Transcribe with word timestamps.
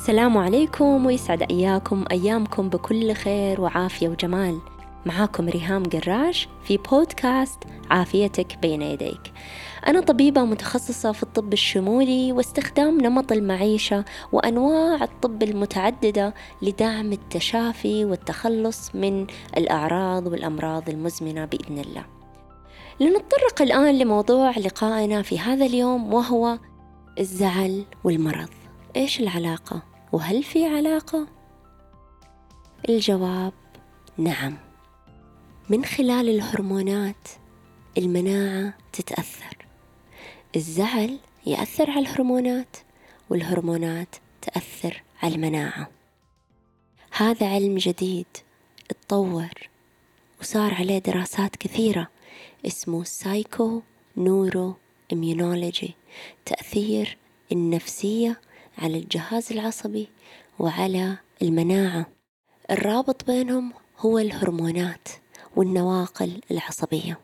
السلام 0.00 0.38
عليكم 0.38 1.06
ويسعد 1.06 1.42
أياكم 1.42 2.04
أيامكم 2.10 2.68
بكل 2.68 3.12
خير 3.12 3.60
وعافية 3.60 4.08
وجمال. 4.08 4.58
معاكم 5.06 5.48
ريهام 5.48 5.82
قراش 5.82 6.48
في 6.64 6.76
بودكاست 6.76 7.58
عافيتك 7.90 8.58
بين 8.62 8.82
يديك. 8.82 9.32
أنا 9.86 10.00
طبيبة 10.00 10.44
متخصصة 10.44 11.12
في 11.12 11.22
الطب 11.22 11.52
الشمولي 11.52 12.32
واستخدام 12.32 13.00
نمط 13.00 13.32
المعيشة 13.32 14.04
وأنواع 14.32 15.04
الطب 15.04 15.42
المتعددة 15.42 16.34
لدعم 16.62 17.12
التشافي 17.12 18.04
والتخلص 18.04 18.94
من 18.94 19.26
الأعراض 19.56 20.26
والأمراض 20.26 20.88
المزمنة 20.88 21.44
بإذن 21.44 21.78
الله. 21.78 22.04
لنتطرق 23.00 23.62
الآن 23.62 23.98
لموضوع 23.98 24.50
لقائنا 24.58 25.22
في 25.22 25.38
هذا 25.38 25.66
اليوم 25.66 26.14
وهو 26.14 26.58
الزعل 27.18 27.84
والمرض. 28.04 28.48
إيش 28.96 29.20
العلاقة؟ 29.20 29.89
وهل 30.12 30.42
في 30.42 30.66
علاقة؟ 30.66 31.26
الجواب 32.88 33.52
نعم. 34.18 34.58
من 35.68 35.84
خلال 35.84 36.28
الهرمونات 36.28 37.28
المناعة 37.98 38.74
تتأثر. 38.92 39.66
الزعل 40.56 41.18
يأثر 41.46 41.90
على 41.90 42.00
الهرمونات 42.00 42.76
والهرمونات 43.30 44.16
تأثر 44.42 45.02
على 45.22 45.34
المناعة. 45.34 45.88
هذا 47.12 47.54
علم 47.54 47.76
جديد 47.76 48.26
اتطور 48.90 49.68
وصار 50.40 50.74
عليه 50.74 50.98
دراسات 50.98 51.56
كثيرة 51.56 52.08
اسمه 52.66 53.04
سايكو 53.04 53.82
نورو 54.16 54.74
تأثير 56.44 57.18
النفسية 57.52 58.40
على 58.80 58.98
الجهاز 58.98 59.52
العصبي 59.52 60.08
وعلى 60.58 61.16
المناعة. 61.42 62.06
الرابط 62.70 63.24
بينهم 63.26 63.72
هو 63.98 64.18
الهرمونات 64.18 65.08
والنواقل 65.56 66.40
العصبية. 66.50 67.18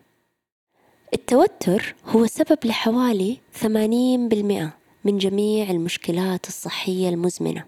التوتر 1.15 1.95
هو 2.07 2.27
سبب 2.27 2.59
لحوالي 2.65 3.39
80% 3.62 4.71
من 5.05 5.19
جميع 5.19 5.71
المشكلات 5.71 6.49
الصحية 6.49 7.09
المزمنة. 7.09 7.65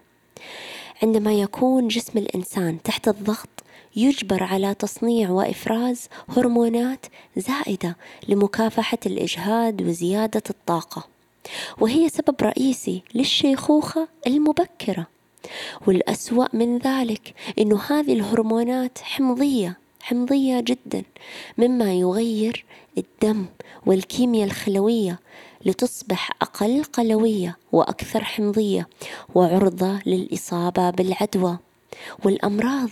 عندما 1.03 1.33
يكون 1.33 1.87
جسم 1.87 2.19
الإنسان 2.19 2.81
تحت 2.81 3.07
الضغط 3.07 3.49
يجبر 3.95 4.43
على 4.43 4.73
تصنيع 4.73 5.29
وإفراز 5.29 6.07
هرمونات 6.29 7.05
زائدة 7.37 7.97
لمكافحة 8.27 8.97
الإجهاد 9.05 9.81
وزيادة 9.81 10.43
الطاقة. 10.49 11.18
وهي 11.79 12.09
سبب 12.09 12.35
رئيسي 12.41 13.03
للشيخوخة 13.15 14.07
المبكرة. 14.27 15.07
والأسوأ 15.87 16.45
من 16.53 16.77
ذلك 16.77 17.33
أنه 17.59 17.81
هذه 17.89 18.13
الهرمونات 18.13 18.97
حمضية 19.01 19.77
حمضية 20.01 20.59
جدا 20.59 21.03
مما 21.57 21.93
يغير 21.93 22.65
الدم 22.97 23.45
والكيمياء 23.85 24.45
الخلوية 24.47 25.19
لتصبح 25.65 26.31
أقل 26.41 26.83
قلوية 26.83 27.57
وأكثر 27.71 28.23
حمضية 28.23 28.87
وعرضة 29.35 29.99
للإصابة 30.05 30.89
بالعدوى. 30.89 31.57
والأمراض 32.25 32.89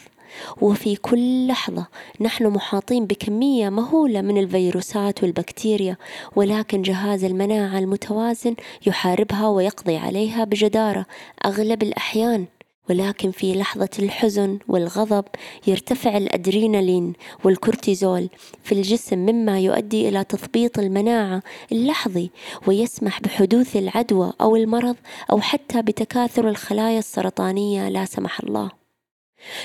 وفي 0.62 0.96
كل 0.96 1.48
لحظة 1.48 1.88
نحن 2.22 2.48
محاطين 2.48 3.06
بكمية 3.06 3.70
مهولة 3.70 4.22
من 4.22 4.38
الفيروسات 4.38 5.24
والبكتيريا 5.24 5.98
ولكن 6.36 6.82
جهاز 6.82 7.24
المناعة 7.24 7.80
المتوازن 7.80 8.56
يحاربها 8.86 9.48
ويقضي 9.48 9.98
عليها 9.98 10.44
بجدارة 10.44 11.06
أغلب 11.46 11.84
الأحيان. 11.84 12.46
ولكن 12.90 13.32
في 13.32 13.54
لحظة 13.54 13.90
الحزن 14.00 14.60
والغضب 14.68 15.26
يرتفع 15.68 16.18
الأدرينالين 16.18 17.14
والكورتيزول 17.44 18.30
في 18.64 18.72
الجسم 18.72 19.18
مما 19.20 19.60
يؤدي 19.60 20.10
إلى 20.10 20.24
تثبيط 20.24 20.80
المناعة 20.80 21.42
اللحظي 21.72 22.32
ويسمح 22.68 23.22
بحدوث 23.22 23.76
العدوى 23.76 24.34
أو 24.42 24.56
المرض 24.56 24.96
أو 25.32 25.42
حتى 25.42 25.82
بتكاثر 25.82 26.50
الخلايا 26.50 27.00
السرطانية 27.00 27.90
لا 27.90 28.06
سمح 28.06 28.40
الله. 28.40 28.77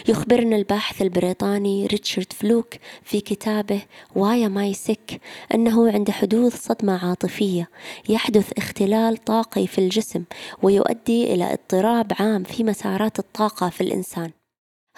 يخبرنا 0.08 0.56
الباحث 0.56 1.02
البريطاني 1.02 1.86
ريتشارد 1.86 2.32
فلوك 2.32 2.74
في 3.02 3.20
كتابه 3.20 3.82
Why 4.14 4.48
Am 4.48 4.74
I 4.74 4.83
Sick 4.83 5.20
أنه 5.54 5.92
عند 5.92 6.10
حدوث 6.10 6.66
صدمة 6.66 7.08
عاطفية 7.08 7.68
يحدث 8.08 8.52
اختلال 8.58 9.16
طاقي 9.16 9.66
في 9.66 9.78
الجسم 9.78 10.24
ويؤدي 10.62 11.34
إلى 11.34 11.52
اضطراب 11.52 12.12
عام 12.20 12.42
في 12.42 12.64
مسارات 12.64 13.18
الطاقة 13.18 13.68
في 13.68 13.80
الإنسان. 13.80 14.30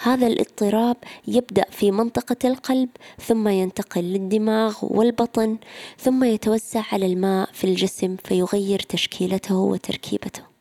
هذا 0.02 0.26
الاضطراب 0.26 0.96
يبدأ 1.28 1.64
في 1.70 1.90
منطقة 1.90 2.36
القلب 2.48 2.88
ثم 3.20 3.48
ينتقل 3.48 4.02
للدماغ 4.02 4.78
والبطن 4.82 5.58
ثم 5.98 6.24
يتوزع 6.24 6.82
على 6.92 7.06
الماء 7.06 7.48
في 7.52 7.64
الجسم 7.64 8.16
فيغير 8.24 8.78
تشكيلته 8.78 9.56
وتركيبته. 9.56 10.53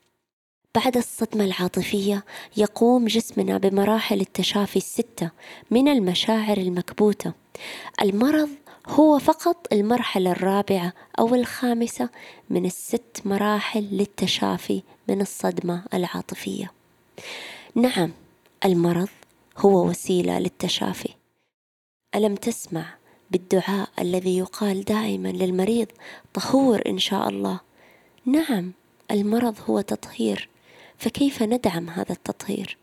بعد 0.75 0.97
الصدمة 0.97 1.45
العاطفية 1.45 2.23
يقوم 2.57 3.05
جسمنا 3.05 3.57
بمراحل 3.57 4.21
التشافي 4.21 4.75
الستة 4.75 5.31
من 5.71 5.87
المشاعر 5.87 6.57
المكبوتة. 6.57 7.33
المرض 8.01 8.49
هو 8.87 9.19
فقط 9.19 9.73
المرحلة 9.73 10.31
الرابعة 10.31 10.93
أو 11.19 11.35
الخامسة 11.35 12.09
من 12.49 12.65
الست 12.65 13.21
مراحل 13.25 13.83
للتشافي 13.91 14.81
من 15.09 15.21
الصدمة 15.21 15.83
العاطفية. 15.93 16.71
نعم 17.75 18.11
المرض 18.65 19.09
هو 19.57 19.87
وسيلة 19.87 20.39
للتشافي. 20.39 21.09
ألم 22.15 22.35
تسمع 22.35 22.85
بالدعاء 23.31 23.89
الذي 23.99 24.37
يقال 24.37 24.85
دائما 24.85 25.29
للمريض 25.29 25.87
طهور 26.33 26.81
إن 26.87 26.99
شاء 26.99 27.29
الله؟ 27.29 27.59
نعم 28.25 28.71
المرض 29.11 29.55
هو 29.69 29.81
تطهير. 29.81 30.49
فكيف 31.03 31.43
ندعم 31.43 31.89
هذا 31.89 32.11
التطهير؟ 32.11 32.77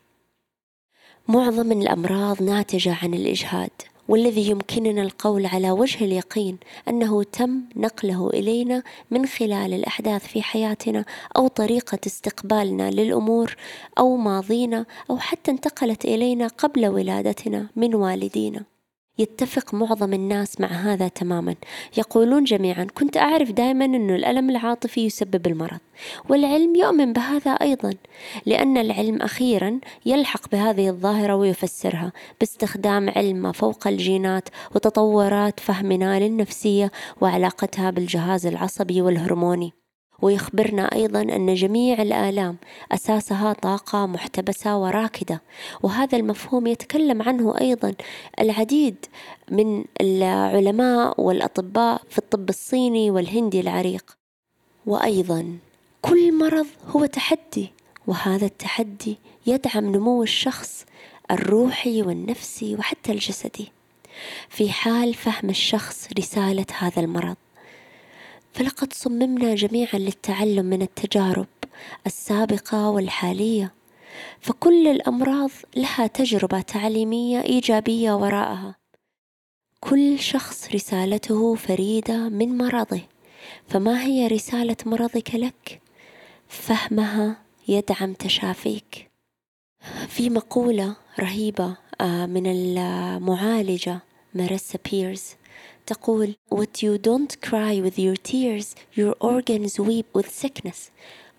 معظم 1.27 1.71
الأمراض 1.71 2.43
ناتجة 2.43 2.97
عن 3.03 3.13
الإجهاد 3.13 3.69
والذي 4.07 4.49
يمكننا 4.49 5.01
القول 5.01 5.45
على 5.45 5.71
وجه 5.71 6.05
اليقين 6.05 6.57
أنه 6.87 7.23
تم 7.23 7.61
نقله 7.75 8.29
إلينا 8.29 8.83
من 9.11 9.25
خلال 9.25 9.73
الأحداث 9.73 10.27
في 10.27 10.41
حياتنا 10.41 11.05
أو 11.37 11.47
طريقة 11.47 11.99
استقبالنا 12.07 12.91
للأمور 12.91 13.55
أو 13.99 14.15
ماضينا 14.15 14.85
أو 15.09 15.17
حتى 15.17 15.51
انتقلت 15.51 16.05
إلينا 16.05 16.47
قبل 16.47 16.87
ولادتنا 16.87 17.69
من 17.75 17.95
والدينا. 17.95 18.63
يتفق 19.17 19.73
معظم 19.73 20.13
الناس 20.13 20.61
مع 20.61 20.67
هذا 20.67 21.07
تماما. 21.07 21.55
يقولون 21.97 22.43
جميعا 22.43 22.83
كنت 22.83 23.17
أعرف 23.17 23.51
دائما 23.51 23.85
أن 23.85 24.09
الألم 24.09 24.49
العاطفي 24.49 25.05
يسبب 25.05 25.47
المرض 25.47 25.79
والعلم 26.29 26.75
يؤمن 26.75 27.13
بهذا 27.13 27.51
أيضا 27.51 27.93
لأن 28.45 28.77
العلم 28.77 29.21
أخيرا 29.21 29.79
يلحق 30.05 30.49
بهذه 30.51 30.89
الظاهرة 30.89 31.35
ويفسرها 31.35 32.11
باستخدام 32.39 33.09
علم 33.09 33.51
فوق 33.51 33.87
الجينات 33.87 34.49
وتطورات 34.75 35.59
فهمنا 35.59 36.19
للنفسية 36.19 36.91
وعلاقتها 37.21 37.89
بالجهاز 37.89 38.45
العصبي 38.45 39.01
والهرموني. 39.01 39.80
ويخبرنا 40.21 40.95
أيضا 40.95 41.21
أن 41.21 41.53
جميع 41.53 42.01
الآلام 42.01 42.57
أساسها 42.91 43.53
طاقة 43.53 44.05
محتبسة 44.05 44.77
وراكدة 44.77 45.41
وهذا 45.83 46.17
المفهوم 46.17 46.67
يتكلم 46.67 47.21
عنه 47.21 47.55
أيضا 47.61 47.93
العديد 48.39 49.05
من 49.51 49.83
العلماء 50.01 51.21
والأطباء 51.21 52.01
في 52.09 52.17
الطب 52.17 52.49
الصيني 52.49 53.11
والهندي 53.11 53.59
العريق. 53.59 54.17
وأيضا 54.85 55.57
كل 56.01 56.37
مرض 56.37 56.67
هو 56.87 57.05
تحدي 57.05 57.71
وهذا 58.07 58.45
التحدي 58.45 59.17
يدعم 59.47 59.95
نمو 59.95 60.23
الشخص 60.23 60.85
الروحي 61.31 62.01
والنفسي 62.01 62.75
وحتى 62.75 63.11
الجسدي. 63.11 63.71
في 64.49 64.71
حال 64.71 65.13
فهم 65.13 65.49
الشخص 65.49 66.07
رسالة 66.19 66.65
هذا 66.77 67.01
المرض. 67.01 67.35
فلقد 68.53 68.93
صممنا 68.93 69.55
جميعا 69.55 69.95
للتعلم 69.99 70.65
من 70.65 70.81
التجارب 70.81 71.47
السابقة 72.05 72.89
والحالية 72.89 73.73
فكل 74.39 74.87
الأمراض 74.87 75.49
لها 75.75 76.07
تجربة 76.07 76.61
تعليمية 76.61 77.41
إيجابية 77.41 78.11
وراءها. 78.11 78.75
كل 79.79 80.19
شخص 80.19 80.69
رسالته 80.73 81.55
فريدة 81.55 82.29
من 82.29 82.57
مرضه 82.57 83.01
فما 83.67 84.03
هي 84.03 84.27
رسالة 84.27 84.75
مرضك 84.85 85.35
لك؟ 85.35 85.81
فهمها 86.47 87.35
يدعم 87.67 88.13
تشافيك. 88.13 89.11
في 90.07 90.29
مقولة 90.29 90.95
رهيبة 91.19 91.77
آه، 92.01 92.25
من 92.25 92.47
المعالجة 92.47 93.99
ماريسا 94.33 94.79
بيرز 94.91 95.25
تقول 95.93 96.35
What 96.49 96.81
you 96.83 96.97
don't 96.97 97.49
cry 97.49 97.81
with 97.81 97.99
your 97.99 98.15
tears 98.15 98.75
your 98.99 99.15
organs 99.19 99.79
weep 99.79 100.07
with 100.13 100.29
sickness. 100.29 100.79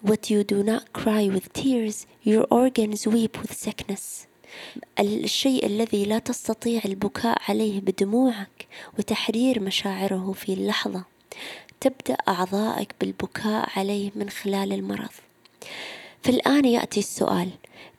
What 0.08 0.31
you 0.31 0.43
do 0.52 0.62
not 0.62 0.93
cry 0.93 1.28
with 1.34 1.52
tears, 1.52 2.06
your 2.31 2.44
organs 2.50 3.06
weep 3.06 3.34
with 3.43 3.52
sickness. 3.54 4.26
الشيء 4.99 5.66
الذي 5.66 6.04
لا 6.04 6.19
تستطيع 6.19 6.81
البكاء 6.84 7.38
عليه 7.49 7.81
بدموعك 7.81 8.66
وتحرير 8.99 9.60
مشاعره 9.60 10.32
في 10.32 10.52
اللحظة. 10.52 11.04
تبدأ 11.81 12.16
أعضائك 12.28 12.94
بالبكاء 13.00 13.69
عليه 13.76 14.10
من 14.14 14.31
خلال 14.31 14.72
المرض. 14.72 15.12
فالآن 16.22 16.64
يأتي 16.64 17.00
السؤال 17.00 17.50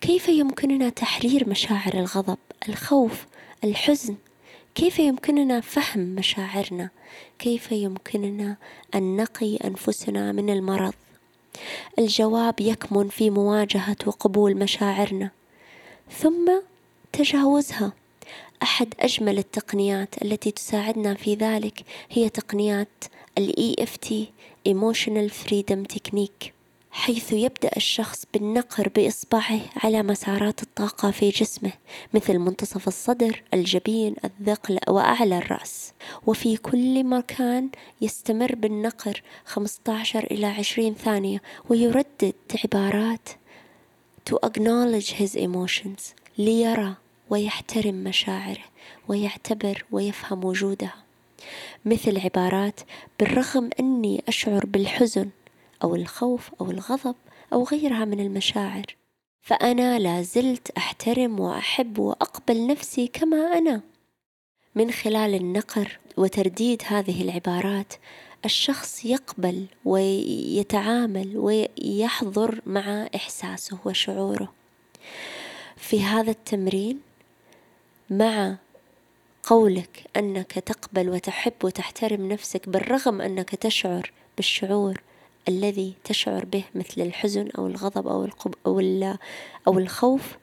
كيف 0.02 0.30
يمكننا 0.30 0.90
تحرير 0.90 1.50
مشاعر 1.50 1.94
الغضب 1.94 2.38
الخوف 2.70 3.26
الحزن 3.64 4.16
كيف 4.76 5.00
يمكننا 5.00 5.62
فهم 5.62 6.00
مشاعرنا؟ 6.00 6.90
كيف 7.40 7.72
يمكننا 7.72 8.58
أن 8.96 9.18
نقي 9.18 9.56
أنفسنا 9.56 10.32
من 10.32 10.50
المرض؟ 10.50 10.94
الجواب 12.00 12.60
يكمن 12.60 13.10
في 13.10 13.30
مواجهة 13.30 13.96
وقبول 14.06 14.56
مشاعرنا. 14.56 15.32
ثم 16.12 16.52
تجاوزها. 17.12 17.94
أحد 18.64 18.94
أجمل 19.00 19.38
التقنيات 19.38 20.22
التي 20.22 20.52
تساعدنا 20.52 21.14
في 21.14 21.36
ذلك 21.36 21.84
هي 22.10 22.30
تقنيات 22.30 23.04
ال 23.38 23.76
EFT 23.80 24.32
Emotional 24.70 25.30
Freedom 25.30 25.96
Technique. 25.96 26.63
حيث 26.94 27.34
يبدأ 27.34 27.70
الشخص 27.78 28.26
بالنقر 28.34 28.90
بإصبعه 28.90 29.60
على 29.84 30.04
مسارات 30.04 30.64
الطاقة 30.64 31.12
في 31.12 31.30
جسمه 31.30 31.72
مثل 32.14 32.38
منتصف 32.38 32.88
الصدر، 32.88 33.44
الجبين، 33.54 34.16
الذقن 34.26 34.78
وأعلى 34.88 35.38
الرأس، 35.38 35.94
وفي 36.28 36.58
كل 36.58 37.04
مكان 37.04 37.70
يستمر 38.02 38.56
بالنقر 38.56 39.24
15 39.46 40.24
إلى 40.24 40.46
20 40.48 40.94
ثانية 40.94 41.42
ويردد 41.70 42.34
عبارات 42.64 43.30
to 44.30 44.34
acknowledge 44.46 45.12
his 45.12 45.36
emotions 45.36 46.02
ليرى 46.38 46.94
ويحترم 47.30 47.96
مشاعره 48.04 48.64
ويعتبر 49.08 49.86
ويفهم 49.92 50.46
وجودها 50.46 50.96
مثل 51.86 52.20
عبارات 52.20 52.80
بالرغم 53.20 53.70
أني 53.80 54.24
أشعر 54.28 54.66
بالحزن 54.66 55.30
أو 55.84 55.96
الخوف 55.96 56.50
أو 56.62 56.72
الغضب 56.72 57.16
أو 57.54 57.64
غيرها 57.64 58.06
من 58.06 58.20
المشاعر. 58.20 58.86
فأنا 59.42 60.00
لا 60.00 60.22
زلت 60.22 60.72
أحترم 60.78 61.40
وأحب 61.40 62.00
وأقبل 62.00 62.68
نفسي 62.68 63.08
كما 63.08 63.38
أنا. 63.38 63.82
من 64.76 64.92
خلال 64.92 65.36
النقر 65.36 66.00
وترديد 66.18 66.82
هذه 66.86 67.22
العبارات 67.22 67.94
الشخص 68.46 69.06
يقبل 69.06 69.66
ويتعامل 69.86 71.38
ويحضر 71.38 72.62
مع 72.66 73.10
إحساسه 73.16 73.78
وشعوره. 73.86 74.54
في 75.78 76.04
هذا 76.04 76.32
التمرين 76.32 77.00
مع 78.10 78.58
قولك 79.44 80.04
أنك 80.18 80.52
تقبل 80.52 81.10
وتحب 81.10 81.54
وتحترم 81.64 82.32
نفسك 82.32 82.70
بالرغم 82.70 83.22
أنك 83.22 83.50
تشعر 83.50 84.12
بالشعور 84.38 85.02
الذي 85.48 85.94
تشعر 86.04 86.46
به 86.46 86.64
مثل 86.76 87.02
الحزن 87.02 87.50
أو 87.58 87.68
الغضب 87.68 88.08
أو 88.08 88.26
القب 88.26 88.56
أو, 88.66 88.80
أو 89.68 89.80
الخوف 89.80 90.38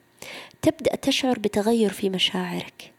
تبدأ 0.63 0.97
تشعر 0.97 1.39
بتغير 1.39 1.93
في 1.93 2.11
مشاعرك 2.11 2.93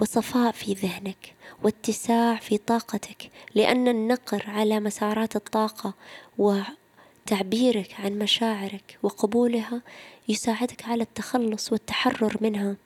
وصفاء 0.00 0.52
في 0.52 0.72
ذهنك 0.72 1.34
واتساع 1.62 2.36
في 2.36 2.58
طاقتك 2.58 3.30
لأن 3.54 3.88
النقر 3.88 4.44
على 4.46 4.80
مسارات 4.80 5.36
الطاقة 5.36 5.94
وتعبيرك 6.38 7.94
عن 8.00 8.18
مشاعرك 8.18 8.98
وقبولها 9.02 9.82
يساعدك 10.28 10.84
على 10.84 11.02
التخلص 11.02 11.72
والتحرر 11.72 12.36
منها. 12.40 12.76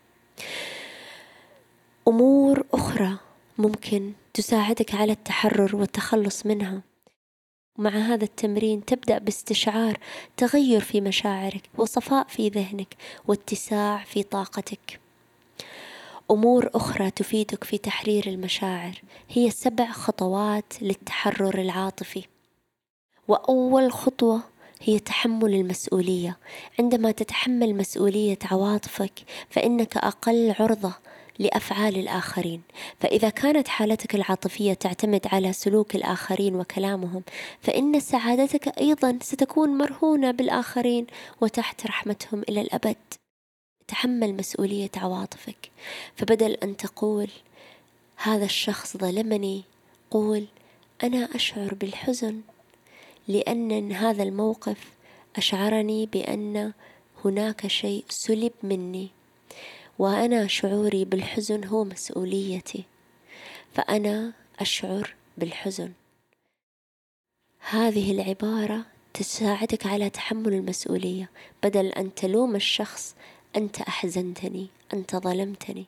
أمور 2.08 2.64
أخرى 2.72 3.18
ممكن 3.58 4.12
تساعدك 4.34 4.94
على 4.94 5.12
التحرر 5.12 5.76
والتخلص 5.76 6.46
منها. 6.46 6.82
مع 7.78 7.90
هذا 7.90 8.24
التمرين 8.24 8.84
تبدأ 8.84 9.18
باستشعار 9.18 9.98
تغير 10.36 10.80
في 10.80 11.00
مشاعرك 11.00 11.62
وصفاء 11.78 12.26
في 12.28 12.48
ذهنك 12.48 12.96
واتساع 13.28 14.04
في 14.04 14.22
طاقتك. 14.22 15.00
أمور 16.30 16.70
أخرى 16.74 17.10
تفيدك 17.10 17.64
في 17.64 17.78
تحرير 17.78 18.26
المشاعر 18.26 19.02
هي 19.28 19.50
سبع 19.50 19.92
خطوات 19.92 20.82
للتحرر 20.82 21.60
العاطفي. 21.60 22.24
وأول 23.28 23.92
خطوة 23.92 24.42
هي 24.80 24.98
تحمل 24.98 25.54
المسؤولية. 25.54 26.38
عندما 26.78 27.10
تتحمل 27.10 27.74
مسؤولية 27.74 28.38
عواطفك 28.50 29.24
فإنك 29.50 29.96
أقل 29.96 30.54
عرضة 30.58 30.92
لأفعال 31.42 31.96
الآخرين. 31.98 32.62
فإذا 33.00 33.28
كانت 33.28 33.68
حالتك 33.68 34.14
العاطفية 34.14 34.72
تعتمد 34.72 35.26
على 35.26 35.52
سلوك 35.52 35.94
الآخرين 35.94 36.56
وكلامهم 36.56 37.22
فإن 37.60 38.00
سعادتك 38.00 38.78
أيضا 38.78 39.18
ستكون 39.22 39.68
مرهونة 39.78 40.30
بالآخرين 40.30 41.06
وتحت 41.40 41.86
رحمتهم 41.86 42.42
إلى 42.48 42.60
الأبد. 42.60 42.96
تحمل 43.88 44.34
مسؤولية 44.36 44.90
عواطفك. 44.96 45.70
فبدل 46.16 46.52
أن 46.52 46.76
تقول 46.76 47.28
هذا 48.16 48.44
الشخص 48.44 48.96
ظلمني 48.96 49.64
قول 50.10 50.46
أنا 51.02 51.28
أشعر 51.34 51.74
بالحزن 51.74 52.40
لأن 53.28 53.92
هذا 53.92 54.22
الموقف 54.22 54.92
أشعرني 55.36 56.06
بأن 56.06 56.72
هناك 57.24 57.66
شيء 57.66 58.04
سلب 58.08 58.52
مني. 58.62 59.08
وأنا 59.98 60.46
شعوري 60.46 61.04
بالحزن 61.04 61.64
هو 61.64 61.84
مسؤوليتي 61.84 62.84
فأنا 63.74 64.32
أشعر 64.60 65.14
بالحزن. 65.38 65.92
هذه 67.70 68.12
العبارة 68.12 68.86
تساعدك 69.14 69.86
على 69.86 70.10
تحمل 70.10 70.52
المسؤولية 70.52 71.30
بدل 71.62 71.86
أن 71.86 72.14
تلوم 72.14 72.56
الشخص 72.56 73.14
أنت 73.56 73.80
أحزنتني 73.80 74.66
أنت 74.94 75.16
ظلمتني. 75.16 75.86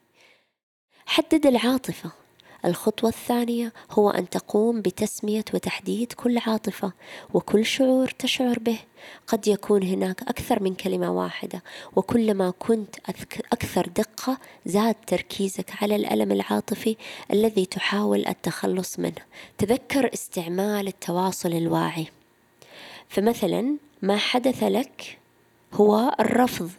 حدد 1.06 1.46
العاطفة. 1.46 2.10
الخطوة 2.64 3.10
الثانية 3.10 3.72
هو 3.90 4.10
أن 4.10 4.28
تقوم 4.28 4.80
بتسمية 4.80 5.44
وتحديد 5.54 6.12
كل 6.12 6.38
عاطفة 6.38 6.92
وكل 7.34 7.66
شعور 7.66 8.08
تشعر 8.08 8.58
به. 8.58 8.78
قد 9.26 9.48
يكون 9.48 9.82
هناك 9.82 10.22
أكثر 10.22 10.62
من 10.62 10.74
كلمة 10.74 11.12
واحدة 11.12 11.62
وكلما 11.96 12.52
كنت 12.58 12.96
أكثر 13.52 13.86
دقة 13.86 14.38
زاد 14.66 14.94
تركيزك 15.06 15.82
على 15.82 15.96
الألم 15.96 16.32
العاطفي 16.32 16.96
الذي 17.32 17.66
تحاول 17.66 18.26
التخلص 18.26 18.98
منه. 18.98 19.22
تذكر 19.58 20.10
استعمال 20.14 20.88
التواصل 20.88 21.52
الواعي. 21.52 22.06
فمثلا 23.08 23.76
ما 24.02 24.16
حدث 24.16 24.62
لك 24.62 25.18
هو 25.72 26.16
الرفض 26.20 26.70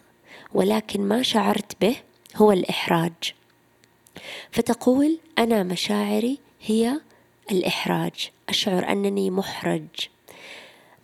ولكن 0.53 1.01
ما 1.01 1.21
شعرت 1.21 1.81
به 1.81 1.95
هو 2.35 2.51
الإحراج. 2.51 3.33
فتقول 4.51 5.19
أنا 5.37 5.63
مشاعري 5.63 6.39
هي 6.61 7.01
الإحراج 7.51 8.31
أشعر 8.49 8.91
أنني 8.91 9.31
محرج. 9.31 9.87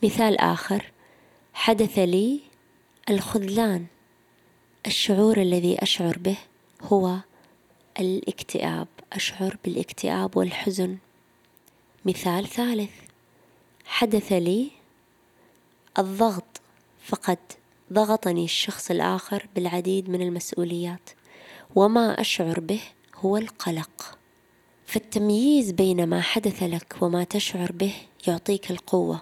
مثال 0.03 0.37
آخر 0.37 0.91
حدث 1.53 1.99
لي 1.99 2.39
الخذلان. 3.09 3.85
الشعور 4.85 5.41
الذي 5.41 5.83
أشعر 5.83 6.17
به 6.17 6.37
هو 6.81 7.17
الاكتئاب 7.99 8.87
أشعر 9.13 9.57
بالاكتئاب 9.65 10.37
والحزن. 10.37 10.97
مثال 12.05 12.47
ثالث 12.47 12.91
حدث 13.85 14.31
لي 14.31 14.71
الضغط 15.99 16.61
فقد 17.03 17.37
ضغطني 17.93 18.45
الشخص 18.45 18.91
الآخر 18.91 19.47
بالعديد 19.55 20.09
من 20.09 20.21
المسؤوليات. 20.21 21.09
وما 21.75 22.21
أشعر 22.21 22.59
به 22.59 22.81
هو 23.25 23.37
القلق. 23.37 24.17
فالتمييز 24.85 25.71
بين 25.71 26.07
ما 26.07 26.21
حدث 26.21 26.63
لك 26.63 26.95
وما 27.01 27.23
تشعر 27.23 27.71
به 27.71 27.93
يعطيك 28.27 28.71
القوة. 28.71 29.21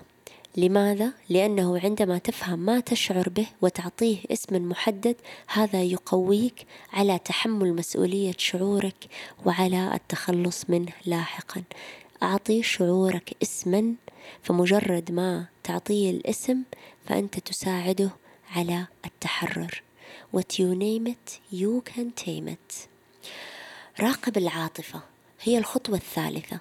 لماذا؟ 0.57 1.13
لأنه 1.29 1.79
عندما 1.79 2.17
تفهم 2.17 2.59
ما 2.59 2.79
تشعر 2.79 3.29
به 3.29 3.47
وتعطيه 3.61 4.17
اسم 4.31 4.69
محدد 4.69 5.15
هذا 5.47 5.83
يقويك 5.83 6.65
على 6.93 7.19
تحمل 7.19 7.75
مسؤولية 7.75 8.33
شعورك 8.37 9.07
وعلى 9.45 9.93
التخلص 9.93 10.69
منه 10.69 10.91
لاحقا. 11.05 11.63
أعطي 12.23 12.63
شعورك 12.63 13.35
اسما 13.43 13.95
فمجرد 14.43 15.11
ما 15.11 15.45
تعطيه 15.63 16.09
الاسم 16.09 16.63
فأنت 17.05 17.39
تساعده 17.39 18.09
على 18.55 18.87
التحرر. 19.05 19.81
What 20.35 20.59
you 20.59 20.75
name 20.75 21.07
it 21.07 21.39
you 21.53 21.81
can 21.81 22.11
tame 22.25 22.47
it. 22.47 22.88
راقب 24.01 24.37
العاطفة 24.37 25.01
هي 25.41 25.57
الخطوة 25.57 25.95
الثالثة. 25.95 26.59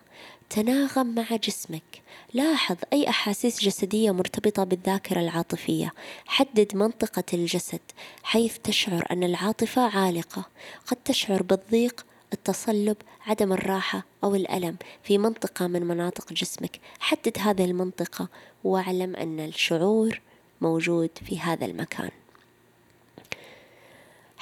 تناغم 0.51 1.15
مع 1.15 1.37
جسمك. 1.37 2.03
لاحظ 2.35 2.77
أي 2.93 3.09
أحاسيس 3.09 3.61
جسدية 3.61 4.11
مرتبطة 4.11 4.65
بالذاكرة 4.65 5.21
العاطفية. 5.21 5.93
حدد 6.27 6.77
منطقة 6.77 7.25
الجسد 7.33 7.81
حيث 8.23 8.59
تشعر 8.59 9.07
أن 9.11 9.25
العاطفة 9.25 9.99
عالقة. 9.99 10.45
قد 10.87 10.97
تشعر 10.97 11.43
بالضيق 11.43 12.07
التصلب 12.33 12.97
عدم 13.27 13.53
الراحة 13.53 14.05
أو 14.25 14.35
الألم 14.35 14.77
في 15.03 15.19
منطقة 15.19 15.67
من 15.67 15.83
مناطق 15.83 16.33
جسمك. 16.33 16.81
حدد 17.01 17.39
هذه 17.39 17.65
المنطقة 17.65 18.29
واعلم 18.65 19.17
أن 19.17 19.41
الشعور 19.41 20.21
موجود 20.61 21.11
في 21.25 21.41
هذا 21.41 21.67
المكان. 21.67 22.11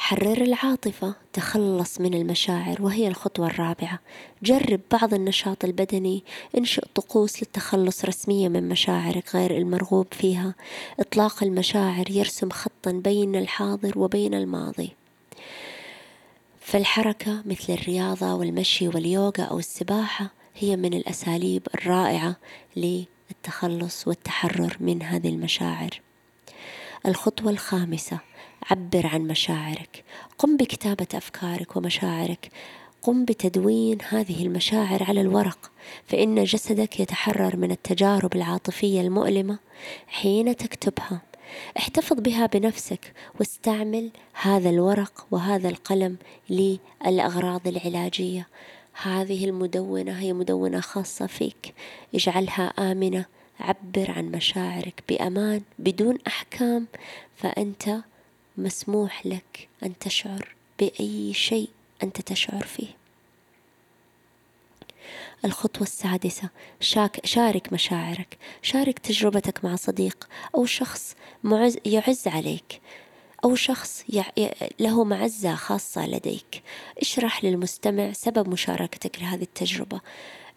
حرر 0.07 0.43
العاطفة 0.43 1.15
تخلص 1.33 2.01
من 2.01 2.15
المشاعر 2.15 2.83
وهي 2.83 3.09
الخطوة 3.09 3.47
الرابعة. 3.47 3.99
جرب 4.43 4.81
بعض 4.93 5.15
النشاط 5.15 5.65
البدني 5.65 6.25
انشئ 6.59 6.85
طقوس 6.95 7.43
للتخلص 7.43 8.05
رسميا 8.05 8.49
من 8.49 8.69
مشاعرك 8.69 9.37
غير 9.37 9.57
المرغوب 9.57 10.07
فيها. 10.11 10.55
إطلاق 11.01 11.43
المشاعر 11.43 12.11
يرسم 12.11 12.51
خطا 12.51 12.91
بين 12.91 13.37
الحاضر 13.37 13.99
وبين 13.99 14.35
الماضي. 14.35 14.93
فالحركة 16.61 17.43
مثل 17.47 17.73
الرياضة 17.73 18.35
والمشي 18.35 18.89
واليوغا 18.89 19.45
أو 19.45 19.59
السباحة 19.59 20.31
هي 20.57 20.77
من 20.77 20.95
الأساليب 20.95 21.67
الرائعة 21.75 22.37
للتخلص 22.77 24.09
والتحرر 24.09 24.77
من 24.81 25.03
هذه 25.03 25.29
المشاعر. 25.29 26.01
الخطوة 27.07 27.51
الخامسة 27.51 28.19
عبر 28.71 29.07
عن 29.07 29.21
مشاعرك. 29.21 30.05
قم 30.39 30.57
بكتابة 30.57 31.07
أفكارك 31.15 31.77
ومشاعرك. 31.77 32.51
قم 33.03 33.25
بتدوين 33.25 33.99
هذه 34.09 34.47
المشاعر 34.47 35.03
على 35.03 35.21
الورق 35.21 35.71
فإن 36.07 36.45
جسدك 36.45 37.01
يتحرر 37.01 37.57
من 37.57 37.71
التجارب 37.71 38.37
العاطفية 38.37 39.01
المؤلمة 39.01 39.59
حين 40.07 40.57
تكتبها. 40.57 41.23
احتفظ 41.79 42.21
بها 42.21 42.47
بنفسك 42.47 43.13
واستعمل 43.39 44.11
هذا 44.43 44.71
الورق 44.71 45.27
وهذا 45.31 45.69
القلم 45.69 46.17
للأغراض 46.51 47.69
العلاجية. 47.69 48.47
هذه 49.03 49.45
المدونة 49.45 50.13
هي 50.13 50.33
مدونة 50.33 50.81
خاصة 50.81 51.27
فيك. 51.27 51.75
اجعلها 52.15 52.63
آمنة 52.63 53.36
عبر 53.61 54.11
عن 54.11 54.25
مشاعرك 54.25 55.03
بأمان 55.09 55.63
بدون 55.79 56.19
أحكام 56.27 56.87
فأنت 57.37 57.97
مسموح 58.59 59.27
لك 59.27 59.69
أن 59.83 59.99
تشعر 59.99 60.55
بأي 60.79 61.35
شيء 61.35 61.69
أنت 62.03 62.21
تشعر 62.21 62.63
فيه. 62.63 62.89
الخطوة 65.45 65.83
السادسة 65.83 66.49
شاك 66.81 67.27
شارك 67.27 67.73
مشاعرك. 67.73 68.39
شارك 68.63 68.99
تجربتك 68.99 69.65
مع 69.65 69.77
صديق 69.77 70.29
أو 70.55 70.67
شخص 70.67 71.17
معز 71.45 71.79
يعز 71.85 72.29
عليك 72.29 72.81
أو 73.45 73.55
شخص 73.55 74.05
له 74.81 75.05
معزة 75.05 75.55
خاصة 75.55 76.07
لديك. 76.07 76.63
اشرح 76.99 77.45
للمستمع 77.45 78.13
سبب 78.13 78.49
مشاركتك 78.49 79.23
لهذه 79.23 79.43
التجربة. 79.43 80.01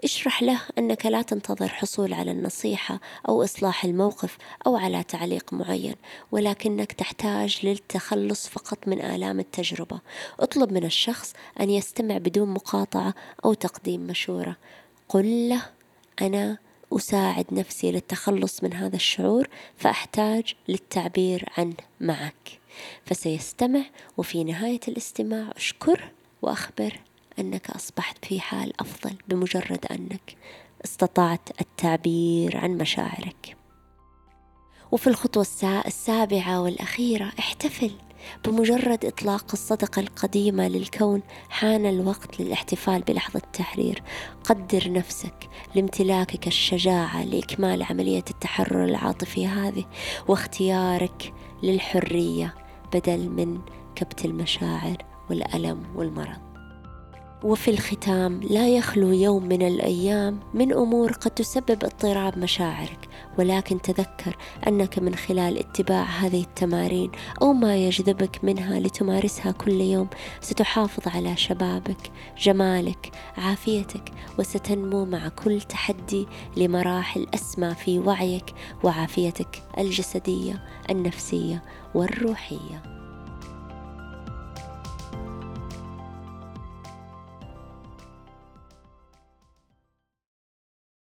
اشرح 0.03 0.43
له 0.43 0.61
أنك 0.77 1.05
لا 1.05 1.21
تنتظر 1.21 1.67
حصول 1.67 2.13
على 2.13 2.31
النصيحة 2.31 2.99
أو 3.29 3.43
إصلاح 3.43 3.85
الموقف 3.85 4.37
أو 4.67 4.75
على 4.75 5.03
تعليق 5.03 5.53
معين 5.53 5.95
ولكنك 6.31 6.91
تحتاج 6.91 7.59
للتخلص 7.63 8.47
فقط 8.47 8.87
من 8.87 9.01
آلام 9.01 9.39
التجربة. 9.39 9.99
اطلب 10.39 10.73
من 10.73 10.85
الشخص 10.85 11.33
أن 11.59 11.69
يستمع 11.69 12.17
بدون 12.17 12.49
مقاطعة 12.49 13.13
أو 13.45 13.53
تقديم 13.53 14.01
مشورة. 14.01 14.55
قل 15.09 15.49
له 15.49 15.61
أنا 16.21 16.57
أساعد 16.93 17.45
نفسي 17.51 17.91
للتخلص 17.91 18.63
من 18.63 18.73
هذا 18.73 18.95
الشعور 18.95 19.49
فأحتاج 19.77 20.53
للتعبير 20.67 21.49
عنه 21.57 21.75
معك. 21.99 22.59
فسيستمع 23.05 23.83
وفي 24.17 24.43
نهاية 24.43 24.79
الاستماع 24.87 25.51
أشكره 25.55 26.11
وأخبر 26.41 26.99
أنك 27.39 27.69
أصبحت 27.69 28.25
في 28.25 28.39
حال 28.39 28.81
أفضل 28.81 29.15
بمجرد 29.27 29.85
أنك 29.91 30.35
استطعت 30.85 31.61
التعبير 31.61 32.57
عن 32.57 32.77
مشاعرك. 32.77 33.57
وفي 34.91 35.07
الخطوة 35.07 35.45
السابعة 35.85 36.61
والأخيرة 36.61 37.31
احتفل 37.39 37.91
بمجرد 38.45 39.05
إطلاق 39.05 39.45
الصدقة 39.53 39.99
القديمة 39.99 40.67
للكون 40.67 41.21
حان 41.49 41.85
الوقت 41.85 42.39
للاحتفال 42.41 43.01
بلحظة 43.01 43.41
التحرير. 43.45 44.03
قدر 44.43 44.91
نفسك 44.91 45.49
لامتلاكك 45.75 46.47
الشجاعة 46.47 47.23
لإكمال 47.23 47.83
عملية 47.83 48.25
التحرر 48.29 48.85
العاطفي 48.85 49.47
هذه 49.47 49.85
واختيارك 50.27 51.33
للحرية 51.63 52.55
بدل 52.93 53.29
من 53.29 53.61
كبت 53.95 54.25
المشاعر 54.25 54.97
والألم 55.29 55.83
والمرض. 55.95 56.48
وفي 57.43 57.71
الختام 57.71 58.39
لا 58.43 58.69
يخلو 58.69 59.11
يوم 59.11 59.45
من 59.45 59.61
الأيام 59.61 60.39
من 60.53 60.73
أمور 60.73 61.11
قد 61.11 61.31
تسبب 61.31 61.83
اضطراب 61.83 62.37
مشاعرك 62.37 63.09
ولكن 63.37 63.81
تذكر 63.81 64.37
أنك 64.67 64.99
من 64.99 65.15
خلال 65.15 65.57
اتباع 65.57 66.03
هذه 66.03 66.41
التمارين 66.41 67.11
أو 67.41 67.53
ما 67.53 67.77
يجذبك 67.77 68.43
منها 68.43 68.79
لتمارسها 68.79 69.51
كل 69.51 69.81
يوم 69.81 70.07
ستحافظ 70.41 71.07
على 71.07 71.37
شبابك 71.37 72.11
جمالك 72.37 73.11
عافيتك 73.37 74.11
وستنمو 74.39 75.05
مع 75.05 75.27
كل 75.27 75.61
تحدي 75.61 76.27
لمراحل 76.57 77.27
أسمى 77.33 77.75
في 77.75 77.99
وعيك 77.99 78.53
وعافيتك 78.83 79.63
الجسدية 79.77 80.63
النفسية 80.89 81.63
والروحية. 81.95 82.98